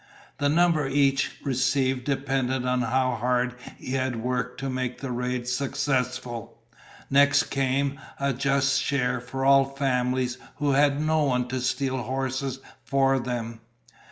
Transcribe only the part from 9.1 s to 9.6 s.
for